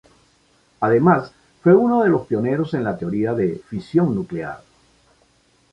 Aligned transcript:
Además 0.79 1.31
fue 1.61 1.75
uno 1.75 2.01
de 2.01 2.09
los 2.09 2.25
pioneros 2.25 2.73
en 2.73 2.83
la 2.83 2.97
teoría 2.97 3.35
de 3.35 3.61
fisión 3.67 4.15
nuclear. 4.15 4.59